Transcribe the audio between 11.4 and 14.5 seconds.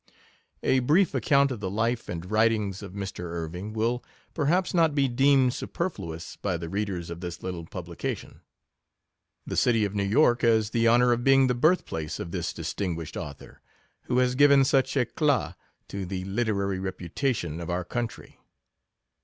the birth place of this distinguished author, who has